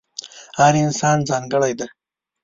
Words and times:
هر 0.59 0.73
انسان 0.85 1.17
ځانګړی 1.29 1.71
دی. 1.79 1.87